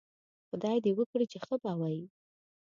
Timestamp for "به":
1.61-1.71